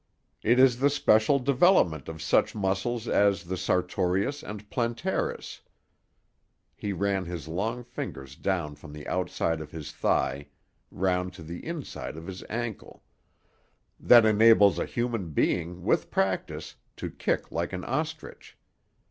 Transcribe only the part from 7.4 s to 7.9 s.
long